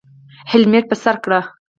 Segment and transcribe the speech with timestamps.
[0.51, 1.41] هیلمټ په سر کړئ